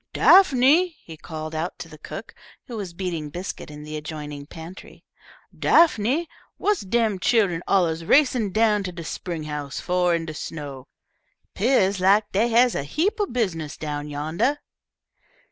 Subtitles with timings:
[0.13, 2.33] "Daphne," he called out to the cook,
[2.65, 5.03] who was beating biscuit in the adjoining pantry,
[5.55, 6.27] "Daphne,
[6.57, 10.87] what's dem chillun alluz racin' down to de spring house fo' in de snow?
[11.53, 14.57] Peah's lak dee has a heap o' business down yandah."